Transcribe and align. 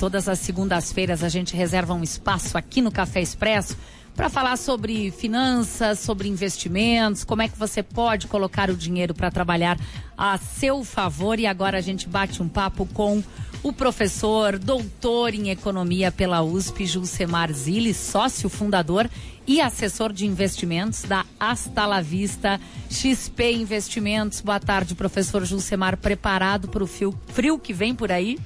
Todas 0.00 0.30
as 0.30 0.38
segundas-feiras 0.38 1.22
a 1.22 1.28
gente 1.28 1.54
reserva 1.54 1.92
um 1.92 2.02
espaço 2.02 2.56
aqui 2.56 2.80
no 2.80 2.90
Café 2.90 3.20
Expresso 3.20 3.76
para 4.16 4.30
falar 4.30 4.56
sobre 4.56 5.10
finanças, 5.10 5.98
sobre 5.98 6.26
investimentos, 6.26 7.22
como 7.22 7.42
é 7.42 7.48
que 7.48 7.58
você 7.58 7.82
pode 7.82 8.26
colocar 8.26 8.70
o 8.70 8.76
dinheiro 8.76 9.12
para 9.12 9.30
trabalhar 9.30 9.78
a 10.16 10.38
seu 10.38 10.82
favor. 10.84 11.38
E 11.38 11.46
agora 11.46 11.76
a 11.76 11.80
gente 11.82 12.08
bate 12.08 12.42
um 12.42 12.48
papo 12.48 12.86
com 12.94 13.22
o 13.62 13.74
professor, 13.74 14.58
doutor 14.58 15.34
em 15.34 15.50
economia 15.50 16.10
pela 16.10 16.40
USP, 16.40 16.86
Julcemar 16.86 17.52
Zilli, 17.52 17.92
sócio 17.92 18.48
fundador 18.48 19.06
e 19.46 19.60
assessor 19.60 20.14
de 20.14 20.24
investimentos 20.24 21.02
da 21.02 21.26
Hasta 21.38 21.84
La 21.84 22.00
Vista 22.00 22.58
XP 22.88 23.52
Investimentos. 23.52 24.40
Boa 24.40 24.60
tarde, 24.60 24.94
professor 24.94 25.44
Julcemar, 25.44 25.98
preparado 25.98 26.68
para 26.68 26.82
o 26.82 26.86
frio 26.86 27.58
que 27.58 27.74
vem 27.74 27.94
por 27.94 28.10
aí? 28.10 28.38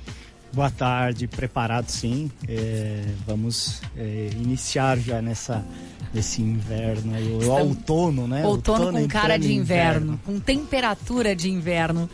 Boa 0.55 0.71
tarde, 0.71 1.27
preparado 1.27 1.89
sim. 1.89 2.31
É, 2.49 3.05
vamos 3.27 3.83
é, 3.97 4.31
iniciar 4.37 4.97
já 4.97 5.21
nessa 5.21 5.65
nesse 6.15 6.41
inverno 6.41 7.13
aí, 7.13 7.27
o 7.27 7.51
outono, 7.51 8.29
né? 8.29 8.47
Outono, 8.47 8.85
outono 8.85 9.01
com 9.01 9.09
cara 9.09 9.37
de 9.37 9.53
inverno, 9.53 10.13
inverno, 10.13 10.21
com 10.25 10.39
temperatura 10.39 11.35
de 11.35 11.51
inverno. 11.51 12.09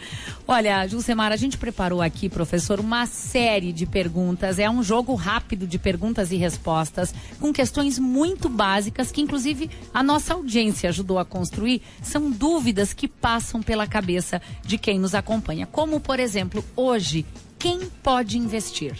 Olha, 0.49 0.89
Jusemar, 0.89 1.33
a 1.33 1.37
gente 1.37 1.59
preparou 1.59 2.01
aqui, 2.01 2.27
professor, 2.31 2.81
uma 2.81 3.05
série 3.05 3.75
de 3.75 3.85
perguntas. 3.85 4.59
É 4.59 4.71
um 4.71 4.83
jogo 4.83 5.15
rápido 5.15 5.67
de 5.67 5.79
perguntas 5.79 6.33
e 6.33 6.37
respostas, 6.37 7.15
com 7.39 7.53
questões 7.53 7.99
muito 7.99 8.49
básicas 8.49 9.13
que, 9.13 9.21
inclusive, 9.21 9.71
a 9.93 10.03
nossa 10.03 10.33
audiência 10.33 10.89
ajudou 10.89 11.19
a 11.19 11.25
construir. 11.27 11.83
São 12.03 12.31
dúvidas 12.31 12.95
que 12.95 13.07
passam 13.07 13.63
pela 13.63 13.87
cabeça 13.87 14.41
de 14.65 14.79
quem 14.79 14.99
nos 14.99 15.15
acompanha. 15.15 15.67
Como, 15.67 16.01
por 16.01 16.19
exemplo, 16.19 16.65
hoje, 16.75 17.27
quem 17.61 17.79
pode 18.03 18.39
investir? 18.39 18.99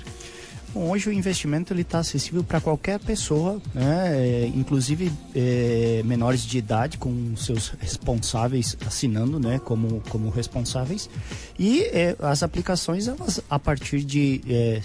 Bom, 0.73 0.89
hoje 0.91 1.09
o 1.09 1.13
investimento 1.13 1.75
está 1.75 1.99
acessível 1.99 2.45
para 2.45 2.61
qualquer 2.61 3.01
pessoa, 3.01 3.61
né? 3.75 4.13
É, 4.13 4.53
inclusive 4.55 5.11
é, 5.35 6.01
menores 6.05 6.43
de 6.43 6.59
idade 6.59 6.97
com 6.97 7.35
seus 7.37 7.71
responsáveis 7.81 8.77
assinando, 8.87 9.41
né? 9.41 9.59
Como, 9.65 10.01
como 10.09 10.31
responsáveis 10.31 11.11
e 11.59 11.83
é, 11.85 12.15
as 12.21 12.45
aplicações 12.45 13.09
elas, 13.09 13.41
a 13.51 13.59
partir 13.59 14.05
de 14.05 14.43
é, 14.49 14.81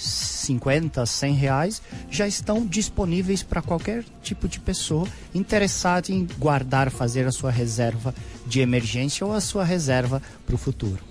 50, 0.46 1.06
100 1.06 1.34
reais 1.34 1.82
já 2.10 2.28
estão 2.28 2.66
disponíveis 2.66 3.44
para 3.44 3.62
qualquer 3.62 4.04
tipo 4.22 4.48
de 4.48 4.60
pessoa 4.60 5.08
interessada 5.34 6.12
em 6.12 6.28
guardar, 6.38 6.90
fazer 6.90 7.28
a 7.28 7.32
sua 7.32 7.52
reserva 7.52 8.14
de 8.46 8.62
emergência 8.62 9.26
ou 9.26 9.34
a 9.34 9.42
sua 9.42 9.64
reserva 9.64 10.22
para 10.46 10.56
o 10.56 10.58
futuro 10.58 11.04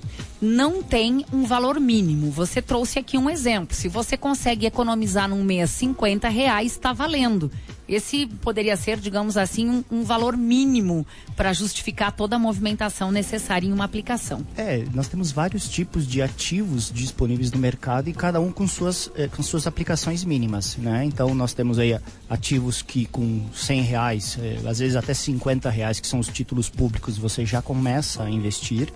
não 0.45 0.83
tem 0.83 1.25
um 1.33 1.45
valor 1.45 1.81
mínimo. 1.81 2.31
Você 2.31 2.61
trouxe 2.61 2.99
aqui 2.99 3.17
um 3.17 3.31
exemplo. 3.31 3.75
Se 3.75 3.89
você 3.89 4.17
consegue 4.17 4.67
economizar 4.67 5.29
num 5.29 5.43
mês 5.43 5.71
50 5.71 6.29
reais, 6.29 6.73
está 6.73 6.93
valendo. 6.93 7.51
Esse 7.89 8.27
poderia 8.27 8.77
ser, 8.77 8.99
digamos 8.99 9.37
assim, 9.37 9.69
um, 9.69 9.85
um 9.91 10.05
valor 10.05 10.37
mínimo 10.37 11.07
para 11.37 11.53
justificar 11.53 12.13
toda 12.13 12.37
a 12.37 12.39
movimentação 12.39 13.11
necessária 13.11 13.67
em 13.67 13.73
uma 13.73 13.85
aplicação. 13.85 14.47
É, 14.57 14.85
nós 14.95 15.09
temos 15.09 15.31
vários 15.31 15.69
tipos 15.69 16.07
de 16.07 16.23
ativos 16.23 16.91
disponíveis 16.93 17.51
no 17.53 17.59
mercado 17.59 18.09
e 18.09 18.13
cada 18.13 18.41
um 18.41 18.51
com 18.51 18.67
suas, 18.67 19.11
eh, 19.17 19.29
com 19.29 19.43
suas 19.43 19.67
aplicações 19.67 20.25
mínimas, 20.25 20.77
né? 20.77 21.05
Então 21.05 21.35
nós 21.35 21.53
temos 21.53 21.79
aí 21.79 21.99
ativos 22.29 22.83
que 22.83 23.07
com 23.07 23.43
100 23.55 23.83
reais, 23.83 24.39
eh, 24.41 24.59
às 24.67 24.79
vezes 24.79 24.97
até 24.97 25.13
50 25.13 25.69
reais, 25.69 26.01
que 26.01 26.07
são 26.07 26.19
os 26.19 26.29
títulos 26.29 26.69
públicos, 26.69 27.19
você 27.19 27.45
já 27.45 27.61
começa 27.61 28.23
a 28.23 28.31
investir. 28.31 28.93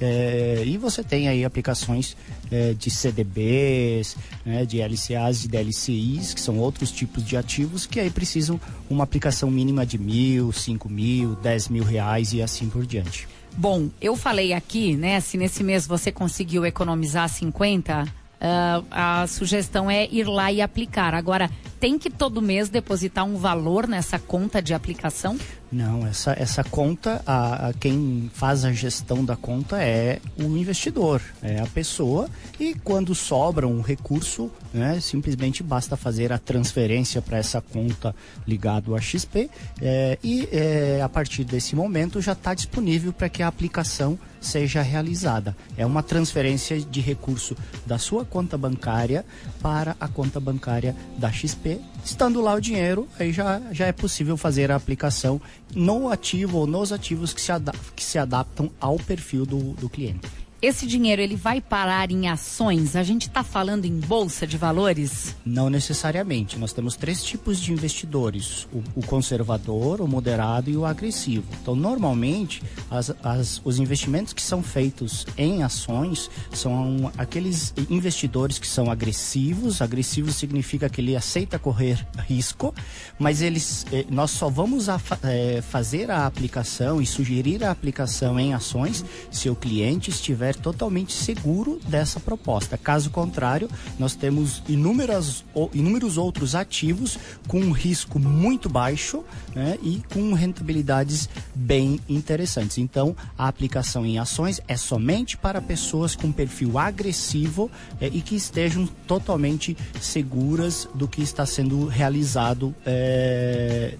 É, 0.00 0.62
e 0.64 0.76
você 0.78 1.02
tem 1.02 1.28
aí 1.28 1.44
aplicações 1.44 2.16
é, 2.50 2.72
de 2.74 2.90
CDBs, 2.90 4.16
né, 4.44 4.64
de 4.64 4.80
LCAs 4.80 5.44
e 5.44 5.48
DLCIs, 5.48 6.34
que 6.34 6.40
são 6.40 6.58
outros 6.58 6.90
tipos 6.92 7.24
de 7.24 7.36
ativos 7.36 7.86
que 7.86 7.98
aí 7.98 8.10
precisam 8.10 8.60
uma 8.88 9.04
aplicação 9.04 9.50
mínima 9.50 9.84
de 9.84 9.98
mil, 9.98 10.52
cinco 10.52 10.88
mil, 10.88 11.34
dez 11.36 11.68
mil 11.68 11.84
reais 11.84 12.32
e 12.32 12.42
assim 12.42 12.68
por 12.68 12.86
diante. 12.86 13.26
Bom, 13.56 13.88
eu 14.00 14.14
falei 14.14 14.52
aqui, 14.52 14.96
né, 14.96 15.20
se 15.20 15.36
nesse 15.36 15.64
mês 15.64 15.86
você 15.86 16.12
conseguiu 16.12 16.64
economizar 16.64 17.28
50, 17.28 18.04
uh, 18.04 18.86
a 18.90 19.26
sugestão 19.26 19.90
é 19.90 20.06
ir 20.10 20.24
lá 20.28 20.52
e 20.52 20.60
aplicar. 20.60 21.14
Agora, 21.14 21.50
tem 21.80 21.98
que 21.98 22.10
todo 22.10 22.40
mês 22.40 22.68
depositar 22.68 23.24
um 23.24 23.36
valor 23.36 23.86
nessa 23.86 24.18
conta 24.18 24.62
de 24.62 24.74
aplicação? 24.74 25.36
Não, 25.70 26.06
essa, 26.06 26.32
essa 26.32 26.64
conta, 26.64 27.22
a, 27.26 27.68
a, 27.68 27.72
quem 27.74 28.30
faz 28.32 28.64
a 28.64 28.72
gestão 28.72 29.22
da 29.22 29.36
conta 29.36 29.82
é 29.82 30.18
o 30.38 30.44
investidor, 30.56 31.20
é 31.42 31.60
a 31.60 31.66
pessoa, 31.66 32.26
e 32.58 32.74
quando 32.74 33.14
sobra 33.14 33.68
um 33.68 33.82
recurso, 33.82 34.50
né, 34.72 34.98
simplesmente 34.98 35.62
basta 35.62 35.94
fazer 35.94 36.32
a 36.32 36.38
transferência 36.38 37.20
para 37.20 37.36
essa 37.36 37.60
conta 37.60 38.14
ligado 38.46 38.96
a 38.96 39.00
XP, 39.00 39.50
é, 39.82 40.18
e 40.24 40.48
é, 40.50 41.02
a 41.02 41.08
partir 41.08 41.44
desse 41.44 41.76
momento 41.76 42.18
já 42.22 42.32
está 42.32 42.54
disponível 42.54 43.12
para 43.12 43.28
que 43.28 43.42
a 43.42 43.48
aplicação 43.48 44.18
seja 44.40 44.80
realizada. 44.80 45.54
É 45.76 45.84
uma 45.84 46.02
transferência 46.02 46.80
de 46.80 47.00
recurso 47.00 47.54
da 47.84 47.98
sua 47.98 48.24
conta 48.24 48.56
bancária 48.56 49.24
para 49.60 49.96
a 50.00 50.08
conta 50.08 50.40
bancária 50.40 50.96
da 51.18 51.30
XP 51.30 51.78
estando 52.04 52.40
lá 52.40 52.54
o 52.54 52.60
dinheiro, 52.60 53.08
aí 53.18 53.32
já, 53.32 53.60
já 53.70 53.86
é 53.86 53.92
possível 53.92 54.36
fazer 54.36 54.70
a 54.70 54.76
aplicação 54.76 55.40
no 55.74 56.10
ativo 56.10 56.58
ou 56.58 56.66
nos 56.66 56.92
ativos 56.92 57.32
que 57.32 57.40
se, 57.40 57.52
que 57.94 58.02
se 58.02 58.18
adaptam 58.18 58.70
ao 58.80 58.96
perfil 58.96 59.44
do, 59.44 59.74
do 59.74 59.88
cliente 59.88 60.26
esse 60.60 60.86
dinheiro 60.86 61.22
ele 61.22 61.36
vai 61.36 61.60
parar 61.60 62.10
em 62.10 62.28
ações? 62.28 62.96
A 62.96 63.02
gente 63.02 63.28
está 63.28 63.44
falando 63.44 63.84
em 63.84 64.00
bolsa 64.00 64.46
de 64.46 64.56
valores? 64.56 65.36
Não 65.44 65.70
necessariamente. 65.70 66.58
Nós 66.58 66.72
temos 66.72 66.96
três 66.96 67.22
tipos 67.22 67.60
de 67.60 67.72
investidores: 67.72 68.66
o, 68.72 68.82
o 68.96 69.06
conservador, 69.06 70.00
o 70.00 70.08
moderado 70.08 70.68
e 70.68 70.76
o 70.76 70.84
agressivo. 70.84 71.44
Então, 71.62 71.76
normalmente, 71.76 72.62
as, 72.90 73.14
as, 73.22 73.60
os 73.64 73.78
investimentos 73.78 74.32
que 74.32 74.42
são 74.42 74.62
feitos 74.62 75.26
em 75.36 75.62
ações 75.62 76.28
são 76.52 77.12
aqueles 77.16 77.72
investidores 77.88 78.58
que 78.58 78.66
são 78.66 78.90
agressivos. 78.90 79.80
Agressivo 79.80 80.32
significa 80.32 80.88
que 80.88 81.00
ele 81.00 81.14
aceita 81.14 81.58
correr 81.58 82.04
risco, 82.26 82.74
mas 83.18 83.42
eles, 83.42 83.86
eh, 83.92 84.04
nós 84.10 84.32
só 84.32 84.48
vamos 84.48 84.88
a, 84.88 85.00
eh, 85.22 85.62
fazer 85.62 86.10
a 86.10 86.26
aplicação 86.26 87.00
e 87.00 87.06
sugerir 87.06 87.62
a 87.62 87.70
aplicação 87.70 88.40
em 88.40 88.54
ações 88.54 89.04
se 89.30 89.48
o 89.48 89.54
cliente 89.54 90.10
estiver 90.10 90.47
estiver 90.48 90.56
totalmente 90.56 91.12
seguro 91.12 91.80
dessa 91.86 92.18
proposta. 92.20 92.78
Caso 92.78 93.10
contrário, 93.10 93.68
nós 93.98 94.14
temos 94.14 94.62
inúmeras, 94.68 95.44
inúmeros 95.74 96.16
outros 96.16 96.54
ativos 96.54 97.18
com 97.46 97.60
um 97.60 97.72
risco 97.72 98.18
muito 98.18 98.68
baixo 98.68 99.24
né, 99.54 99.78
e 99.82 100.02
com 100.12 100.32
rentabilidades 100.32 101.28
bem 101.54 102.00
interessantes. 102.08 102.78
Então, 102.78 103.14
a 103.36 103.48
aplicação 103.48 104.04
em 104.04 104.18
ações 104.18 104.60
é 104.66 104.76
somente 104.76 105.36
para 105.36 105.60
pessoas 105.60 106.14
com 106.14 106.32
perfil 106.32 106.78
agressivo 106.78 107.70
é, 108.00 108.06
e 108.06 108.20
que 108.20 108.36
estejam 108.36 108.86
totalmente 109.06 109.76
seguras 110.00 110.88
do 110.94 111.08
que 111.08 111.22
está 111.22 111.44
sendo 111.44 111.86
realizado 111.86 112.74
é, 112.86 113.94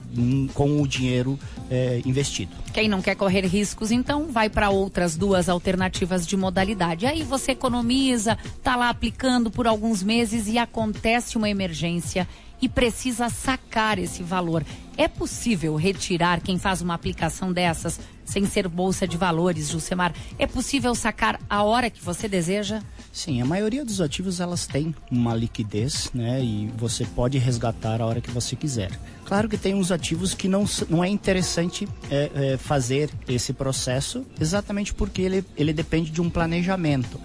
com 0.55 0.81
o 0.81 0.87
dinheiro 0.87 1.39
é, 1.71 2.01
investido. 2.05 2.53
Quem 2.73 2.89
não 2.89 3.03
quer 3.03 3.15
correr 3.15 3.45
riscos, 3.47 3.91
então, 3.91 4.27
vai 4.31 4.49
para 4.49 4.71
outras 4.71 5.17
duas 5.17 5.49
alternativas 5.49 6.27
de 6.27 6.37
modalidade. 6.39 7.07
Aí 7.07 7.23
você 7.23 7.53
economiza, 7.53 8.39
tá 8.63 8.77
lá 8.77 8.89
aplicando 8.89 9.51
por 9.51 9.67
alguns 9.67 10.03
meses 10.03 10.49
e 10.49 10.57
acontece 10.57 11.37
uma 11.37 11.51
emergência 11.51 12.27
e 12.61 12.69
precisa 12.69 13.29
sacar 13.29 13.99
esse 13.99 14.23
valor. 14.23 14.65
É 14.97 15.07
possível 15.07 15.77
retirar 15.77 16.41
quem 16.41 16.59
faz 16.59 16.83
uma 16.83 16.95
aplicação 16.95 17.53
dessas 17.53 18.01
sem 18.25 18.45
ser 18.45 18.69
bolsa 18.69 19.07
de 19.07 19.17
valores, 19.17 19.69
Jusemar? 19.69 20.13
É 20.39 20.47
possível 20.47 20.95
sacar 20.95 21.41
a 21.49 21.63
hora 21.63 21.89
que 21.89 22.05
você 22.05 22.29
deseja? 22.29 22.83
Sim, 23.13 23.41
a 23.41 23.45
maioria 23.45 23.85
dos 23.85 24.01
ativos 24.01 24.39
elas 24.39 24.67
têm 24.67 24.95
uma 25.11 25.35
liquidez, 25.35 26.11
né? 26.13 26.43
E 26.45 26.71
você 26.77 27.05
pode 27.07 27.39
resgatar 27.39 28.03
a 28.03 28.07
hora 28.07 28.21
que 28.21 28.31
você 28.31 28.55
quiser. 28.55 28.91
Claro 29.25 29.49
que 29.49 29.57
tem 29.57 29.75
uns 29.75 29.91
ativos 29.91 30.35
que 30.35 30.49
não, 30.49 30.65
não 30.89 31.03
é 31.03 31.09
interessante 31.09 31.89
é, 32.11 32.31
é, 32.35 32.57
fazer 32.57 33.11
esse 33.27 33.53
processo, 33.53 34.25
exatamente 34.41 34.93
porque 34.93 35.23
ele, 35.23 35.45
ele 35.57 35.73
depende 35.73 36.11
de 36.11 36.21
um 36.21 36.29
planejamento. 36.29 37.21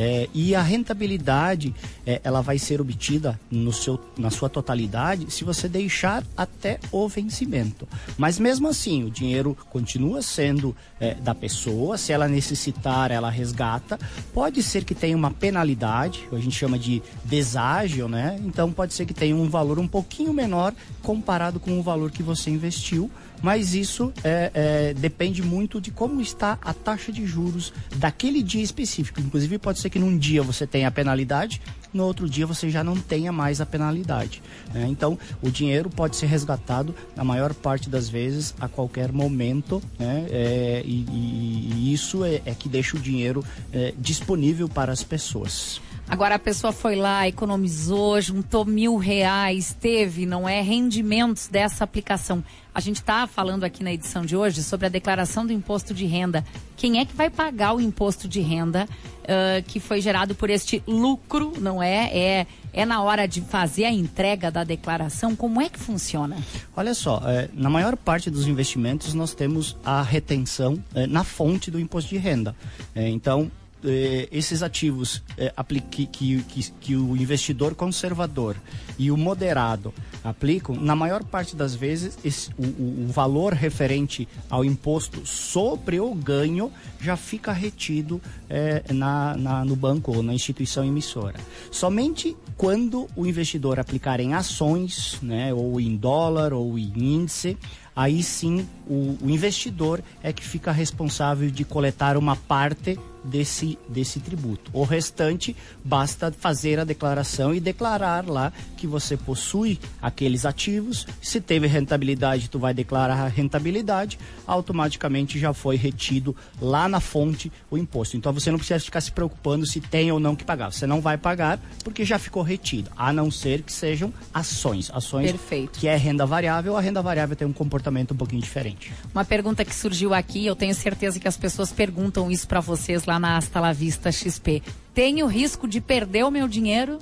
É, 0.00 0.28
e 0.32 0.54
a 0.54 0.62
rentabilidade 0.62 1.74
é, 2.06 2.20
ela 2.22 2.40
vai 2.40 2.56
ser 2.56 2.80
obtida 2.80 3.38
no 3.50 3.72
seu, 3.72 3.98
na 4.16 4.30
sua 4.30 4.48
totalidade 4.48 5.26
se 5.28 5.42
você 5.42 5.68
deixar 5.68 6.22
até 6.36 6.78
o 6.92 7.08
vencimento. 7.08 7.88
Mas 8.16 8.38
mesmo 8.38 8.68
assim, 8.68 9.02
o 9.02 9.10
dinheiro 9.10 9.58
continua 9.68 10.22
sendo 10.22 10.74
é, 11.00 11.14
da 11.14 11.34
pessoa, 11.34 11.98
se 11.98 12.12
ela 12.12 12.28
necessitar, 12.28 13.10
ela 13.10 13.28
resgata. 13.28 13.98
Pode 14.32 14.62
ser 14.62 14.84
que 14.84 14.94
tenha 14.94 15.16
uma 15.16 15.32
penalidade, 15.32 16.28
a 16.30 16.38
gente 16.38 16.54
chama 16.54 16.78
de 16.78 17.02
deságio, 17.24 18.08
né? 18.08 18.40
Então 18.44 18.70
pode 18.70 18.94
ser 18.94 19.04
que 19.04 19.12
tenha 19.12 19.34
um 19.34 19.48
valor 19.48 19.80
um 19.80 19.88
pouquinho 19.88 20.32
menor 20.32 20.72
comparado 21.02 21.58
com 21.58 21.76
o 21.76 21.82
valor 21.82 22.12
que 22.12 22.22
você 22.22 22.50
investiu 22.50 23.10
mas 23.42 23.74
isso 23.74 24.12
é, 24.24 24.50
é, 24.54 24.94
depende 24.94 25.42
muito 25.42 25.80
de 25.80 25.90
como 25.90 26.20
está 26.20 26.58
a 26.60 26.74
taxa 26.74 27.12
de 27.12 27.26
juros 27.26 27.72
daquele 27.96 28.42
dia 28.42 28.62
específico. 28.62 29.20
Inclusive, 29.20 29.58
pode 29.58 29.78
ser 29.78 29.87
que 29.90 29.98
num 29.98 30.16
dia 30.16 30.42
você 30.42 30.66
tenha 30.66 30.88
a 30.88 30.90
penalidade 30.90 31.60
no 31.92 32.04
outro 32.04 32.28
dia 32.28 32.46
você 32.46 32.68
já 32.70 32.84
não 32.84 32.96
tenha 32.96 33.32
mais 33.32 33.60
a 33.60 33.66
penalidade. 33.66 34.42
Né? 34.72 34.86
Então, 34.88 35.18
o 35.42 35.50
dinheiro 35.50 35.88
pode 35.88 36.16
ser 36.16 36.26
resgatado 36.26 36.94
na 37.16 37.24
maior 37.24 37.54
parte 37.54 37.88
das 37.88 38.08
vezes 38.08 38.54
a 38.60 38.68
qualquer 38.68 39.12
momento, 39.12 39.82
né? 39.98 40.26
É, 40.30 40.82
e, 40.84 41.06
e, 41.10 41.72
e, 41.74 41.92
isso 41.92 42.24
é, 42.24 42.42
é, 42.44 42.54
que 42.54 42.68
deixa 42.68 42.96
o 42.96 43.00
dinheiro 43.00 43.44
é, 43.72 43.94
disponível 43.98 44.68
para 44.68 44.92
as 44.92 45.02
pessoas. 45.02 45.80
Agora 46.08 46.36
a 46.36 46.38
pessoa 46.38 46.72
foi 46.72 46.96
lá, 46.96 47.28
economizou, 47.28 48.18
juntou 48.20 48.64
mil 48.64 48.96
reais, 48.96 49.76
teve, 49.78 50.24
não 50.24 50.48
é, 50.48 50.62
rendimentos 50.62 51.48
dessa 51.48 51.84
aplicação. 51.84 52.42
A 52.74 52.80
gente 52.80 52.96
está 52.96 53.26
falando 53.26 53.64
aqui 53.64 53.84
na 53.84 53.92
edição 53.92 54.24
de 54.24 54.34
hoje 54.34 54.62
sobre 54.62 54.86
a 54.86 54.88
declaração 54.88 55.44
do 55.44 55.52
imposto 55.52 55.92
de 55.92 56.06
renda. 56.06 56.44
Quem 56.76 56.98
é 56.98 57.04
que 57.04 57.14
vai 57.14 57.28
pagar 57.28 57.74
o 57.74 57.80
imposto 57.80 58.26
de 58.26 58.40
renda 58.40 58.88
uh, 59.28 59.62
que 59.66 59.78
foi 59.78 60.00
gerado 60.00 60.34
por 60.34 60.50
este 60.50 60.82
lucro, 60.86 61.52
não 61.60 61.82
é? 61.82 62.10
É 62.16 62.46
é 62.72 62.84
na 62.84 63.02
hora 63.02 63.26
de 63.26 63.40
fazer 63.40 63.84
a 63.84 63.90
entrega 63.90 64.50
da 64.50 64.64
declaração? 64.64 65.34
Como 65.34 65.60
é 65.60 65.68
que 65.68 65.78
funciona? 65.78 66.36
Olha 66.76 66.94
só, 66.94 67.20
é, 67.24 67.48
na 67.52 67.68
maior 67.70 67.96
parte 67.96 68.30
dos 68.30 68.46
investimentos 68.46 69.14
nós 69.14 69.34
temos 69.34 69.76
a 69.84 70.02
retenção 70.02 70.82
é, 70.94 71.06
na 71.06 71.24
fonte 71.24 71.70
do 71.70 71.80
imposto 71.80 72.10
de 72.10 72.18
renda. 72.18 72.54
É, 72.94 73.08
então, 73.08 73.50
eh, 73.84 74.28
esses 74.32 74.62
ativos 74.62 75.22
eh, 75.36 75.52
que, 75.90 76.06
que, 76.06 76.42
que, 76.42 76.70
que, 76.80 76.96
o 76.96 77.16
investidor 77.16 77.74
conservador 77.74 78.56
e 78.98 79.10
o 79.10 79.16
moderado 79.16 79.94
aplicam, 80.24 80.74
na 80.74 80.96
maior 80.96 81.22
parte 81.22 81.54
das 81.54 81.74
vezes, 81.74 82.18
esse, 82.24 82.50
o, 82.58 82.64
o, 82.64 83.04
o, 83.04 83.12
valor 83.12 83.52
referente 83.52 84.28
ao 84.50 84.64
imposto 84.64 85.24
sobre 85.26 86.00
o 86.00 86.12
ganho 86.14 86.72
já 87.00 87.16
fica 87.16 87.52
retido 87.52 88.20
eh, 88.50 88.82
na, 88.92 89.36
na, 89.36 89.64
no 89.64 89.76
banco 89.76 90.16
ou 90.16 90.22
na 90.22 90.34
instituição 90.34 90.84
emissora. 90.84 91.38
Somente 91.70 92.36
quando 92.56 93.08
o 93.14 93.26
investidor 93.26 93.78
aplicar 93.78 94.18
em 94.18 94.34
ações, 94.34 95.18
né, 95.22 95.54
ou 95.54 95.80
em 95.80 95.96
dólar 95.96 96.52
ou 96.52 96.76
em 96.76 96.92
índice, 96.96 97.56
aí 97.94 98.22
sim 98.22 98.66
o, 98.86 99.16
o 99.22 99.30
investidor 99.30 100.02
é 100.22 100.32
que 100.32 100.44
fica 100.44 100.72
responsável 100.72 101.50
de 101.50 101.64
coletar 101.64 102.16
uma 102.16 102.34
parte 102.34 102.98
desse, 103.28 103.78
desse 103.88 104.20
tributo. 104.20 104.70
O 104.72 104.84
restante, 104.84 105.54
basta 105.84 106.32
fazer 106.32 106.80
a 106.80 106.84
declaração 106.84 107.54
e 107.54 107.60
declarar 107.60 108.26
lá 108.28 108.52
que 108.76 108.86
você 108.86 109.16
possui 109.16 109.78
aqueles 110.00 110.44
ativos. 110.44 111.06
Se 111.22 111.40
teve 111.40 111.66
rentabilidade, 111.66 112.48
tu 112.48 112.58
vai 112.58 112.72
declarar 112.72 113.20
a 113.20 113.28
rentabilidade, 113.28 114.18
automaticamente 114.46 115.38
já 115.38 115.52
foi 115.52 115.76
retido 115.76 116.34
lá 116.60 116.88
na 116.88 117.00
fonte 117.00 117.52
o 117.70 117.76
imposto. 117.76 118.16
Então 118.16 118.32
você 118.32 118.50
não 118.50 118.58
precisa 118.58 118.80
ficar 118.80 119.00
se 119.00 119.12
preocupando 119.12 119.66
se 119.66 119.80
tem 119.80 120.10
ou 120.10 120.18
não 120.18 120.34
que 120.34 120.44
pagar. 120.44 120.72
Você 120.72 120.86
não 120.86 121.00
vai 121.00 121.18
pagar 121.18 121.60
porque 121.84 122.04
já 122.04 122.18
ficou 122.18 122.42
retido, 122.42 122.90
a 122.96 123.12
não 123.12 123.30
ser 123.30 123.62
que 123.62 123.72
sejam 123.72 124.12
ações. 124.32 124.90
Ações 124.92 125.30
Perfeito. 125.30 125.78
que 125.78 125.86
é 125.86 125.96
renda 125.96 126.24
variável, 126.24 126.76
a 126.76 126.80
renda 126.80 127.02
variável 127.02 127.36
tem 127.36 127.46
um 127.46 127.52
comportamento 127.52 128.12
um 128.12 128.16
pouquinho 128.16 128.40
diferente. 128.40 128.92
Uma 129.14 129.24
pergunta 129.24 129.64
que 129.64 129.74
surgiu 129.74 130.14
aqui, 130.14 130.46
eu 130.46 130.56
tenho 130.56 130.74
certeza 130.74 131.20
que 131.20 131.28
as 131.28 131.36
pessoas 131.36 131.72
perguntam 131.72 132.30
isso 132.30 132.46
para 132.46 132.60
vocês 132.60 133.04
lá 133.04 133.17
na 133.18 133.36
Hasta 133.36 133.60
La 133.60 133.72
Vista 133.72 134.10
XP. 134.10 134.62
Tenho 134.94 135.26
risco 135.26 135.68
de 135.68 135.80
perder 135.80 136.24
o 136.24 136.30
meu 136.30 136.48
dinheiro? 136.48 136.98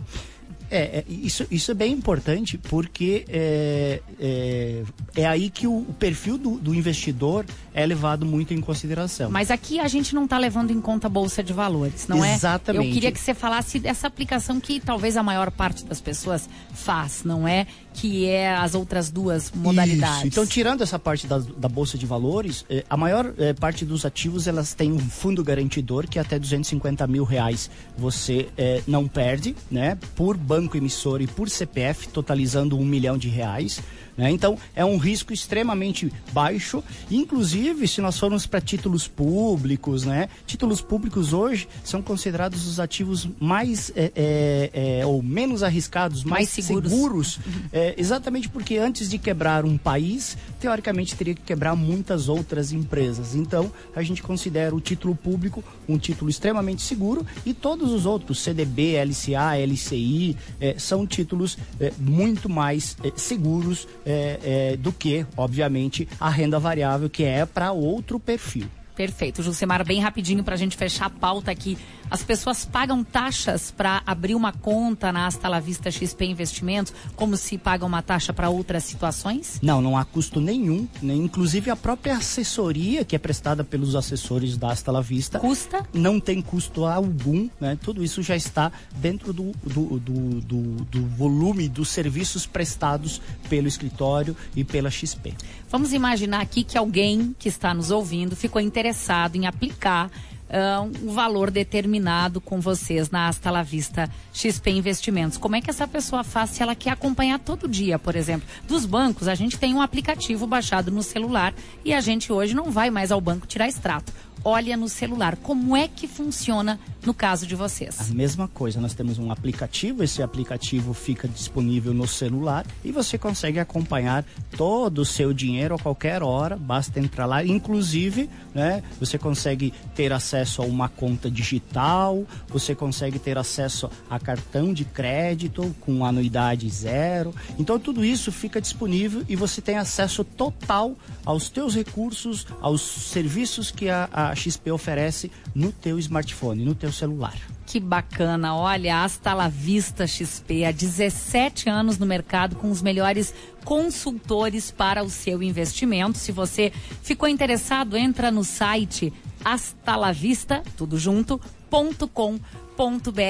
É, 0.70 0.98
é, 0.98 1.04
isso, 1.08 1.46
isso 1.50 1.70
é 1.70 1.74
bem 1.74 1.92
importante 1.92 2.58
porque 2.58 3.24
é, 3.28 4.00
é, 4.18 4.82
é 5.14 5.26
aí 5.26 5.48
que 5.48 5.66
o, 5.66 5.76
o 5.78 5.94
perfil 5.96 6.36
do, 6.36 6.58
do, 6.58 6.74
investidor 6.74 7.46
é 7.76 7.87
levado 7.87 8.26
muito 8.26 8.52
em 8.52 8.61
consideração. 8.61 9.31
Mas 9.31 9.50
aqui 9.50 9.78
a 9.78 9.87
gente 9.87 10.14
não 10.14 10.25
está 10.25 10.37
levando 10.38 10.73
em 10.73 10.81
conta 10.81 11.06
a 11.06 11.11
Bolsa 11.11 11.43
de 11.43 11.52
Valores, 11.52 12.08
não 12.08 12.19
Exatamente. 12.19 12.32
é? 12.32 12.37
Exatamente. 12.37 12.87
Eu 12.87 12.93
queria 12.93 13.12
que 13.12 13.20
você 13.20 13.34
falasse 13.34 13.78
dessa 13.78 14.06
aplicação 14.06 14.58
que 14.61 14.81
talvez 14.81 15.17
a 15.17 15.23
maior 15.23 15.50
parte 15.50 15.84
das 15.84 16.00
pessoas 16.00 16.49
faz, 16.75 17.23
não 17.25 17.46
é? 17.46 17.67
Que 17.94 18.26
é 18.26 18.55
as 18.55 18.75
outras 18.75 19.11
duas 19.11 19.50
modalidades. 19.55 20.19
Isso. 20.19 20.26
Então, 20.26 20.46
tirando 20.46 20.82
essa 20.82 20.99
parte 20.99 21.26
da, 21.26 21.38
da 21.38 21.69
Bolsa 21.69 21.96
de 21.96 22.05
Valores, 22.05 22.64
é, 22.69 22.84
a 22.90 22.96
maior 22.96 23.32
é, 23.38 23.55
parte 23.55 23.84
dos 23.84 24.05
ativos 24.05 24.46
elas 24.46 24.75
têm 24.75 24.93
um 24.93 24.99
fundo 24.99 25.43
garantidor 25.43 26.06
que 26.06 26.19
até 26.19 26.38
250 26.38 27.06
mil 27.06 27.25
reais 27.25 27.70
você 27.96 28.49
é, 28.56 28.82
não 28.87 29.06
perde, 29.08 29.55
né? 29.70 29.96
Por 30.14 30.37
banco 30.37 30.67
banco 30.67 30.76
emissor 30.76 31.20
e 31.20 31.26
por 31.26 31.49
CPF, 31.49 32.08
totalizando 32.08 32.78
um 32.78 32.84
milhão 32.84 33.17
de 33.17 33.28
reais. 33.28 33.81
Né? 34.16 34.30
Então, 34.30 34.58
é 34.74 34.84
um 34.84 34.96
risco 34.96 35.32
extremamente 35.32 36.12
baixo. 36.32 36.82
Inclusive, 37.10 37.86
se 37.86 38.00
nós 38.00 38.18
formos 38.18 38.46
para 38.46 38.60
títulos 38.60 39.06
públicos, 39.06 40.04
né? 40.04 40.28
títulos 40.46 40.80
públicos 40.80 41.32
hoje 41.32 41.68
são 41.84 42.00
considerados 42.00 42.66
os 42.66 42.80
ativos 42.80 43.28
mais 43.38 43.92
é, 43.94 44.12
é, 44.14 45.00
é, 45.00 45.06
ou 45.06 45.22
menos 45.22 45.62
arriscados, 45.62 46.24
mais, 46.24 46.54
mais 46.54 46.66
seguros, 46.66 46.90
seguros 46.90 47.40
é, 47.72 47.94
exatamente 47.98 48.48
porque 48.48 48.78
antes 48.78 49.10
de 49.10 49.18
quebrar 49.18 49.64
um 49.64 49.76
país, 49.76 50.36
teoricamente 50.60 51.14
teria 51.14 51.34
que 51.34 51.42
quebrar 51.42 51.76
muitas 51.76 52.28
outras 52.28 52.72
empresas. 52.72 53.34
Então, 53.34 53.70
a 53.94 54.02
gente 54.02 54.22
considera 54.22 54.74
o 54.74 54.80
título 54.80 55.14
público 55.14 55.62
um 55.88 55.98
título 55.98 56.30
extremamente 56.30 56.82
seguro 56.82 57.24
e 57.44 57.52
todos 57.54 57.92
os 57.92 58.06
outros, 58.06 58.40
CDB, 58.40 58.96
LCA, 59.04 59.56
LCI, 59.58 60.36
é, 60.60 60.78
são 60.78 61.06
títulos 61.06 61.58
é, 61.80 61.92
muito 61.98 62.48
mais 62.48 62.96
seguros 63.16 63.86
é, 64.06 64.38
é, 64.72 64.76
do 64.76 64.92
que, 64.92 65.26
obviamente, 65.36 66.08
a 66.20 66.30
renda 66.30 66.58
variável, 66.58 67.10
que 67.10 67.24
é 67.24 67.44
para 67.44 67.72
outro 67.72 68.20
perfil. 68.20 68.68
Perfeito. 68.96 69.43
Jucimar, 69.43 69.84
bem 69.84 70.00
rapidinho 70.00 70.43
para 70.43 70.54
a 70.54 70.56
gente 70.56 70.75
fechar 70.75 71.06
a 71.06 71.10
pauta 71.10 71.50
aqui. 71.50 71.76
As 72.10 72.22
pessoas 72.22 72.64
pagam 72.64 73.04
taxas 73.04 73.70
para 73.70 74.00
abrir 74.06 74.34
uma 74.34 74.52
conta 74.52 75.12
na 75.12 75.26
Asta 75.26 75.48
La 75.48 75.60
Vista 75.60 75.90
XP 75.90 76.25
Investimentos, 76.25 76.94
como 77.14 77.37
se 77.37 77.58
pagam 77.58 77.88
uma 77.88 78.00
taxa 78.00 78.32
para 78.32 78.48
outras 78.48 78.84
situações? 78.84 79.58
Não, 79.60 79.82
não 79.82 79.98
há 79.98 80.04
custo 80.04 80.40
nenhum. 80.40 80.88
Né? 81.02 81.14
Inclusive 81.14 81.69
a 81.69 81.76
própria 81.76 82.16
assessoria 82.16 83.04
que 83.04 83.14
é 83.14 83.19
prestada 83.19 83.62
pelos 83.62 83.94
assessores 83.94 84.56
da 84.56 84.70
Asta 84.70 84.90
La 84.90 85.02
Vista. 85.02 85.38
Custa? 85.38 85.87
Não 85.92 86.19
tem 86.19 86.40
custo 86.40 86.87
algum. 86.87 87.50
Né? 87.60 87.76
Tudo 87.82 88.02
isso 88.02 88.22
já 88.22 88.37
está 88.37 88.72
dentro 88.94 89.32
do, 89.32 89.52
do, 89.62 89.99
do, 89.99 90.40
do, 90.40 90.62
do 90.84 91.06
volume 91.08 91.69
dos 91.69 91.88
serviços 91.88 92.46
prestados 92.46 93.20
pelo 93.50 93.69
escritório 93.69 94.34
e 94.54 94.64
pela 94.64 94.90
XP. 94.90 95.34
Vamos 95.69 95.92
imaginar 95.92 96.40
aqui 96.40 96.62
que 96.62 96.78
alguém 96.78 97.34
que 97.38 97.49
está 97.49 97.75
nos 97.75 97.90
ouvindo 97.90 98.37
ficou 98.37 98.62
interessado 98.62 98.85
interessado 98.86 99.36
em 99.36 99.46
aplicar 99.46 100.06
uh, 100.06 100.82
um 101.02 101.12
valor 101.12 101.50
determinado 101.50 102.40
com 102.40 102.60
vocês 102.60 103.10
na 103.10 103.26
Asta 103.26 103.50
La 103.50 103.62
Vista 103.62 104.08
XP 104.32 104.70
Investimentos. 104.70 105.36
Como 105.36 105.56
é 105.56 105.60
que 105.60 105.70
essa 105.70 105.88
pessoa 105.88 106.22
faz 106.22 106.50
se 106.50 106.62
ela 106.62 106.74
quer 106.74 106.90
acompanhar 106.90 107.38
todo 107.40 107.66
dia, 107.66 107.98
por 107.98 108.14
exemplo? 108.14 108.46
Dos 108.68 108.87
bancos, 108.87 109.26
a 109.26 109.34
gente 109.34 109.58
tem 109.58 109.75
um 109.75 109.82
aplicativo 109.82 110.46
baixado 110.46 110.90
no 110.90 111.02
celular 111.02 111.52
e 111.84 111.92
a 111.92 112.00
gente 112.00 112.32
hoje 112.32 112.54
não 112.54 112.70
vai 112.70 112.90
mais 112.90 113.11
ao 113.11 113.20
banco 113.20 113.46
tirar 113.46 113.66
extrato 113.66 114.12
olha 114.46 114.76
no 114.76 114.88
celular. 114.88 115.37
Como 115.37 115.76
é 115.76 115.88
que 115.88 116.06
funciona 116.06 116.78
no 117.06 117.14
caso 117.14 117.46
de 117.46 117.54
vocês? 117.54 118.10
A 118.10 118.12
mesma 118.12 118.48
coisa, 118.48 118.80
nós 118.80 118.92
temos 118.92 119.16
um 119.16 119.30
aplicativo, 119.30 120.02
esse 120.02 120.20
aplicativo 120.25 120.92
fica 120.92 121.28
disponível 121.28 121.94
no 121.94 122.06
celular 122.08 122.66
e 122.84 122.90
você 122.90 123.16
consegue 123.16 123.60
acompanhar 123.60 124.25
todo 124.56 124.98
o 124.98 125.04
seu 125.04 125.32
dinheiro 125.32 125.76
a 125.76 125.78
qualquer 125.78 126.20
hora, 126.20 126.56
basta 126.56 126.98
entrar 126.98 127.26
lá, 127.26 127.44
inclusive, 127.44 128.28
né, 128.52 128.82
você 128.98 129.16
consegue 129.16 129.72
ter 129.94 130.12
acesso 130.12 130.62
a 130.62 130.64
uma 130.64 130.88
conta 130.88 131.30
digital, 131.30 132.25
você 132.48 132.75
consegue 132.75 133.20
ter 133.20 133.38
acesso 133.38 133.88
a 134.10 134.18
cartão 134.18 134.75
de 134.75 134.84
crédito 134.84 135.75
com 135.82 136.04
anuidade 136.04 136.68
zero. 136.68 137.32
Então 137.56 137.78
tudo 137.78 138.04
isso 138.04 138.32
fica 138.32 138.60
disponível 138.60 139.22
e 139.28 139.36
você 139.36 139.60
tem 139.60 139.76
acesso 139.76 140.25
total 140.25 140.96
aos 141.25 141.48
teus 141.50 141.76
recursos, 141.76 142.48
aos 142.60 142.80
serviços 142.80 143.70
que 143.70 143.88
a, 143.88 144.08
a 144.12 144.34
XP 144.34 144.72
oferece 144.72 145.30
no 145.54 145.70
teu 145.70 146.00
smartphone, 146.00 146.64
no 146.64 146.75
teu 146.75 146.90
celular. 146.96 147.36
Que 147.66 147.80
bacana, 147.80 148.54
olha, 148.54 149.02
hasta 149.02 149.34
la 149.34 149.48
vista 149.48 150.06
XP, 150.06 150.64
há 150.64 150.70
17 150.70 151.68
anos 151.68 151.98
no 151.98 152.06
mercado 152.06 152.56
com 152.56 152.70
os 152.70 152.80
melhores 152.80 153.34
consultores 153.64 154.70
para 154.70 155.02
o 155.02 155.10
seu 155.10 155.42
investimento. 155.42 156.18
Se 156.18 156.30
você 156.30 156.72
ficou 157.02 157.28
interessado, 157.28 157.96
entra 157.96 158.30
no 158.30 158.44
site 158.44 159.12
astalavista, 159.44 160.62
tudo 160.76 160.98
junto, 160.98 161.40
ponto 161.68 162.06
com 162.08 162.38
ponto 162.76 163.10
br. 163.10 163.22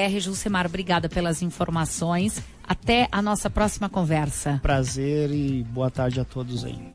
Obrigada 0.65 1.07
pelas 1.09 1.41
informações. 1.41 2.41
Até 2.67 3.07
a 3.11 3.21
nossa 3.21 3.49
próxima 3.49 3.87
conversa. 3.87 4.59
Prazer 4.61 5.31
e 5.31 5.63
boa 5.63 5.89
tarde 5.89 6.19
a 6.19 6.25
todos 6.25 6.65
aí. 6.65 6.91